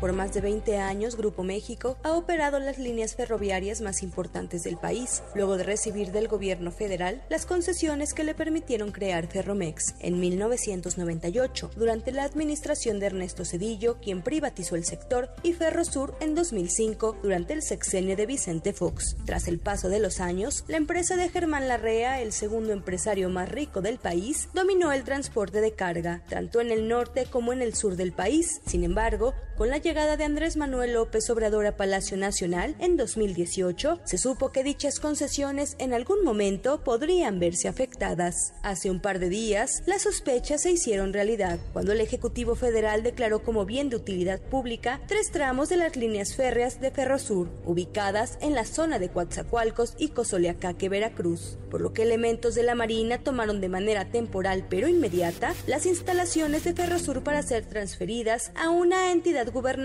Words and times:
Por 0.00 0.12
más 0.12 0.32
de 0.32 0.40
20 0.40 0.76
años, 0.78 1.16
Grupo 1.16 1.42
México 1.42 1.96
ha 2.04 2.12
operado 2.12 2.60
las 2.60 2.78
líneas 2.78 3.16
ferroviarias 3.16 3.80
más 3.80 4.04
importantes 4.04 4.62
del 4.62 4.76
país, 4.76 5.24
luego 5.34 5.56
de 5.56 5.64
recibir 5.64 6.12
del 6.12 6.28
gobierno 6.28 6.70
federal 6.70 7.20
las 7.28 7.46
concesiones 7.46 8.14
que 8.14 8.22
le 8.22 8.36
permitieron 8.36 8.92
crear 8.92 9.26
Ferromex 9.26 9.96
en 9.98 10.20
1998, 10.20 11.72
durante 11.74 12.12
la 12.12 12.22
administración 12.22 13.00
de 13.00 13.06
Ernesto 13.06 13.44
Cedillo, 13.44 13.98
quien 14.00 14.22
privatizó 14.22 14.76
el 14.76 14.84
sector, 14.84 15.30
y 15.42 15.52
Ferrosur 15.52 16.14
en 16.20 16.36
2005, 16.36 17.18
durante 17.20 17.54
el 17.54 17.62
sexenio 17.62 18.14
de 18.14 18.26
Vicente 18.26 18.72
Fox. 18.72 19.16
Tras 19.26 19.48
el 19.48 19.58
paso 19.58 19.88
de 19.88 19.98
los 19.98 20.20
años, 20.20 20.64
la 20.68 20.76
empresa 20.76 21.16
de 21.16 21.28
Germán 21.28 21.66
Larrea, 21.66 22.20
el 22.22 22.32
segundo 22.32 22.72
empresario 22.72 23.30
más 23.30 23.48
rico 23.48 23.80
del 23.80 23.98
país, 23.98 24.48
dominó 24.54 24.92
el 24.92 25.02
transporte 25.02 25.60
de 25.60 25.72
carga, 25.72 26.22
tanto 26.28 26.60
en 26.60 26.70
el 26.70 26.86
norte 26.86 27.26
como 27.26 27.52
en 27.52 27.62
el 27.62 27.74
sur 27.74 27.96
del 27.96 28.12
país. 28.12 28.60
Sin 28.64 28.84
embargo, 28.84 29.34
con 29.56 29.70
la 29.70 29.80
llegada 29.88 30.18
de 30.18 30.24
Andrés 30.24 30.58
Manuel 30.58 30.92
López 30.92 31.30
Obrador 31.30 31.64
a 31.64 31.78
Palacio 31.78 32.18
Nacional 32.18 32.76
en 32.78 32.98
2018, 32.98 34.00
se 34.04 34.18
supo 34.18 34.52
que 34.52 34.62
dichas 34.62 35.00
concesiones 35.00 35.76
en 35.78 35.94
algún 35.94 36.22
momento 36.24 36.84
podrían 36.84 37.40
verse 37.40 37.68
afectadas. 37.68 38.52
Hace 38.62 38.90
un 38.90 39.00
par 39.00 39.18
de 39.18 39.30
días, 39.30 39.82
las 39.86 40.02
sospechas 40.02 40.60
se 40.60 40.72
hicieron 40.72 41.14
realidad 41.14 41.58
cuando 41.72 41.92
el 41.92 42.02
Ejecutivo 42.02 42.54
Federal 42.54 43.02
declaró 43.02 43.42
como 43.42 43.64
bien 43.64 43.88
de 43.88 43.96
utilidad 43.96 44.42
pública 44.42 45.00
tres 45.08 45.30
tramos 45.30 45.70
de 45.70 45.78
las 45.78 45.96
líneas 45.96 46.36
férreas 46.36 46.82
de 46.82 46.90
Ferrosur, 46.90 47.48
ubicadas 47.64 48.36
en 48.42 48.54
la 48.54 48.66
zona 48.66 48.98
de 48.98 49.08
Coatzacoalcos 49.08 49.94
y 49.96 50.08
Cozoleacaque, 50.08 50.90
Veracruz, 50.90 51.56
por 51.70 51.80
lo 51.80 51.94
que 51.94 52.02
elementos 52.02 52.54
de 52.54 52.62
la 52.62 52.74
Marina 52.74 53.22
tomaron 53.22 53.62
de 53.62 53.70
manera 53.70 54.10
temporal 54.10 54.66
pero 54.68 54.86
inmediata 54.86 55.54
las 55.66 55.86
instalaciones 55.86 56.64
de 56.64 56.74
Ferrosur 56.74 57.22
para 57.22 57.42
ser 57.42 57.64
transferidas 57.64 58.52
a 58.54 58.68
una 58.68 59.12
entidad 59.12 59.50
gubernamental 59.50 59.77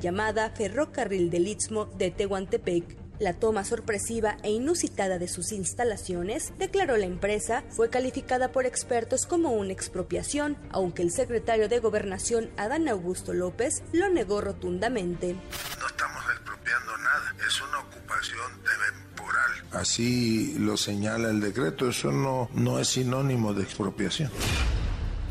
llamada 0.00 0.50
Ferrocarril 0.50 1.30
del 1.30 1.48
Istmo 1.48 1.86
de 1.86 2.10
Tehuantepec. 2.10 2.96
La 3.18 3.32
toma 3.32 3.64
sorpresiva 3.64 4.36
e 4.44 4.50
inusitada 4.50 5.18
de 5.18 5.26
sus 5.26 5.50
instalaciones, 5.50 6.52
declaró 6.58 6.96
la 6.96 7.06
empresa, 7.06 7.64
fue 7.68 7.90
calificada 7.90 8.52
por 8.52 8.64
expertos 8.64 9.26
como 9.26 9.52
una 9.52 9.72
expropiación, 9.72 10.56
aunque 10.70 11.02
el 11.02 11.10
secretario 11.10 11.68
de 11.68 11.80
Gobernación, 11.80 12.50
Adán 12.56 12.88
Augusto 12.88 13.32
López, 13.32 13.82
lo 13.92 14.08
negó 14.08 14.40
rotundamente. 14.40 15.34
No 15.34 15.86
estamos 15.88 16.22
expropiando 16.32 16.96
nada, 16.98 17.34
es 17.44 17.60
una 17.60 17.80
ocupación 17.80 18.52
temporal. 18.62 19.50
Así 19.72 20.54
lo 20.58 20.76
señala 20.76 21.30
el 21.30 21.40
decreto, 21.40 21.88
eso 21.88 22.12
no, 22.12 22.48
no 22.54 22.78
es 22.78 22.88
sinónimo 22.88 23.52
de 23.52 23.64
expropiación. 23.64 24.30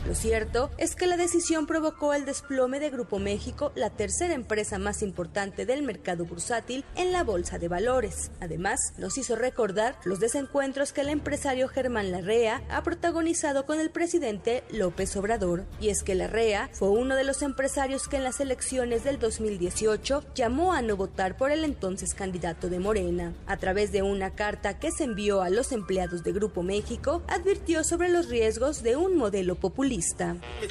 Lo 0.08 0.16
cierto 0.16 0.72
es 0.78 0.96
que 0.96 1.06
la 1.06 1.18
decisión 1.18 1.68
provocó 1.68 2.14
el 2.14 2.24
desplome 2.24 2.80
de 2.80 2.90
Grupo 2.90 3.20
México, 3.20 3.74
la 3.76 3.90
tercera 3.90 4.36
empresa 4.36 4.80
más 4.80 5.02
importante 5.02 5.66
del 5.66 5.84
mercado 5.84 6.24
bursátil 6.24 6.86
en 6.96 7.12
la 7.12 7.26
bolsa 7.26 7.60
de 7.60 7.68
valores. 7.68 8.32
Además, 8.40 8.94
nos 8.98 9.18
hizo 9.18 9.36
recordar 9.36 9.98
los 10.06 10.22
desencuentros 10.22 10.94
que 10.94 11.02
el 11.02 11.10
empresario 11.10 11.68
Germán 11.68 12.10
Larrea 12.12 12.64
ha 12.70 12.84
protagonizado 12.84 13.66
con 13.66 13.82
el 13.82 13.90
presidente 13.90 14.64
López 14.72 15.14
Obrador. 15.18 15.66
Y 15.82 15.90
es 15.90 16.04
que 16.04 16.16
Larrea 16.16 16.70
fue 16.72 16.88
uno 16.88 17.16
de 17.16 17.26
los 17.26 17.42
empresarios 17.42 18.08
que 18.08 18.16
en 18.16 18.24
las 18.24 18.40
elecciones 18.40 19.04
del 19.04 19.20
2018 19.20 20.24
llamó 20.36 20.72
a 20.72 20.82
no 20.82 20.96
votar 20.96 21.36
por 21.36 21.52
el 21.52 21.66
entonces 21.66 22.14
candidato 22.14 22.70
de 22.70 22.80
Morena. 22.80 23.34
A 23.46 23.58
través 23.58 23.92
de 23.92 24.04
una 24.04 24.34
carta 24.36 24.80
que 24.80 24.90
se 24.90 25.04
envió 25.04 25.42
a 25.42 25.50
los 25.50 25.74
empleados 25.74 26.24
de 26.24 26.32
Grupo 26.32 26.64
México, 26.64 27.24
advirtió 27.28 27.84
sobre 27.84 28.08
los 28.08 28.30
riesgos 28.30 28.84
de 28.84 28.96
un 28.96 29.18
modelo 29.18 29.56
populista 29.56 29.97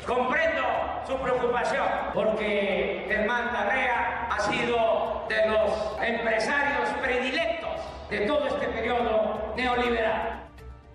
Comprendo 0.06 0.62
su 1.06 1.16
preocupación 1.16 1.86
porque 2.14 3.06
Germán 3.08 3.52
Larrea 3.52 4.28
ha 4.30 4.40
sido 4.40 5.26
de 5.28 5.48
los 5.48 5.98
empresarios 6.00 6.88
predilectos 7.02 7.80
de 8.08 8.20
todo 8.20 8.46
este 8.46 8.66
periodo 8.68 9.52
neoliberal. 9.56 10.45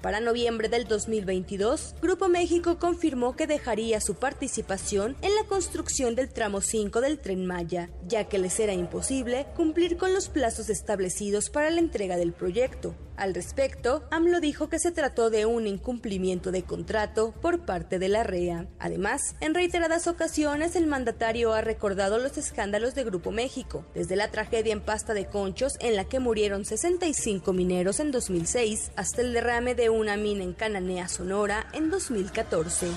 Para 0.02 0.20
noviembre 0.20 0.68
del 0.68 0.86
2022, 0.88 1.96
Grupo 2.02 2.28
México 2.28 2.80
confirmó 2.80 3.36
que 3.36 3.46
dejaría 3.46 4.02
su 4.02 4.16
participación 4.16 5.16
en 5.22 5.36
la 5.36 5.44
construcción 5.44 6.16
del 6.16 6.30
tramo 6.30 6.62
5 6.62 7.02
del 7.02 7.20
tren 7.20 7.46
Maya, 7.46 7.92
ya 8.08 8.24
que 8.24 8.40
les 8.40 8.60
era 8.60 8.74
imposible 8.74 9.46
cumplir 9.56 9.98
con 9.98 10.14
los 10.16 10.30
plazos 10.30 10.70
establecidos 10.70 11.52
para 11.52 11.70
la 11.70 11.80
entrega 11.80 12.18
del 12.18 12.34
proyecto. 12.34 12.96
Al 13.22 13.36
respecto, 13.36 14.04
AMLO 14.10 14.40
dijo 14.40 14.68
que 14.68 14.80
se 14.80 14.92
trató 14.92 15.30
de 15.30 15.46
un 15.46 15.68
incumplimiento 15.68 16.52
de 16.52 16.64
contrato 16.64 17.36
por 17.40 17.68
parte 17.68 18.00
de 18.00 18.10
la 18.10 18.24
REA. 18.24 18.66
Además, 18.80 19.36
en 19.42 19.54
reiteradas 19.54 20.08
ocasiones 20.08 20.76
el 20.76 20.88
mandatario 20.88 21.54
ha 21.54 21.62
recordado 21.62 22.18
los 22.18 22.40
escándalos 22.40 22.96
de 22.96 23.04
Grupo 23.04 23.30
México, 23.30 23.86
desde 23.94 24.16
la 24.16 24.32
tragedia 24.32 24.74
en 24.74 24.82
Pasta 24.82 25.14
de 25.14 25.28
Conchos 25.28 25.78
en 25.82 25.96
la 25.96 26.06
que 26.06 26.20
murieron 26.20 26.66
65 26.66 27.54
mineros 27.54 28.00
en 28.00 28.10
2006 28.10 28.92
hasta 28.96 29.22
el 29.22 29.34
derrame 29.34 29.76
de 29.76 29.91
una 29.94 30.18
mina 30.18 30.44
en 30.44 30.54
Cananea, 30.54 31.08
Sonora 31.08 31.68
en 31.74 31.90
2014. 31.90 32.88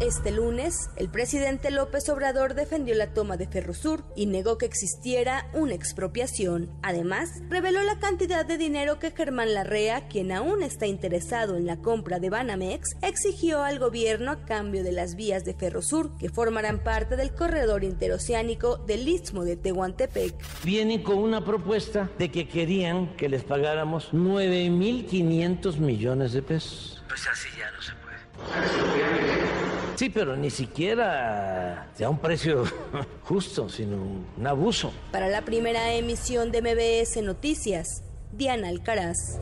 Este 0.00 0.30
lunes, 0.30 0.90
el 0.96 1.08
presidente 1.08 1.70
López 1.70 2.06
Obrador 2.10 2.52
defendió 2.52 2.94
la 2.94 3.14
toma 3.14 3.38
de 3.38 3.46
Ferrosur 3.46 4.04
y 4.14 4.26
negó 4.26 4.58
que 4.58 4.66
existiera 4.66 5.48
una 5.54 5.72
expropiación. 5.72 6.68
Además, 6.82 7.30
reveló 7.48 7.82
la 7.82 7.98
cantidad 7.98 8.44
de 8.44 8.58
dinero 8.58 8.98
que 8.98 9.12
Germán 9.12 9.54
Larrea, 9.54 10.06
quien 10.06 10.32
aún 10.32 10.62
está 10.62 10.86
interesado 10.86 11.56
en 11.56 11.64
la 11.64 11.78
compra 11.78 12.18
de 12.18 12.28
Banamex, 12.28 12.90
exigió 13.00 13.62
al 13.62 13.78
gobierno 13.78 14.32
a 14.32 14.44
cambio 14.44 14.84
de 14.84 14.92
las 14.92 15.16
vías 15.16 15.46
de 15.46 15.54
Ferrosur 15.54 16.14
que 16.18 16.28
formarán 16.28 16.84
parte 16.84 17.16
del 17.16 17.32
corredor 17.32 17.82
interoceánico 17.82 18.76
del 18.76 19.08
Istmo 19.08 19.44
de 19.44 19.56
Tehuantepec. 19.56 20.34
Vienen 20.62 21.02
con 21.02 21.16
una 21.16 21.42
propuesta 21.42 22.10
de 22.18 22.30
que 22.30 22.46
querían 22.46 23.16
que 23.16 23.30
les 23.30 23.44
pagáramos 23.44 24.12
9.500 24.12 25.78
millones 25.78 26.34
de 26.34 26.42
pesos. 26.42 27.02
Pues 27.08 27.26
así 27.28 27.48
ya 27.58 27.70
no 27.70 27.80
se 27.80 27.92
puede. 27.92 28.85
Sí, 29.96 30.10
pero 30.10 30.36
ni 30.36 30.50
siquiera 30.50 31.88
a 31.98 32.08
un 32.08 32.18
precio 32.18 32.64
justo, 33.22 33.68
sino 33.68 33.96
un 34.36 34.46
abuso. 34.46 34.92
Para 35.10 35.28
la 35.28 35.42
primera 35.42 35.94
emisión 35.94 36.52
de 36.52 36.60
MBS 36.60 37.22
Noticias, 37.22 38.02
Diana 38.32 38.68
Alcaraz. 38.68 39.38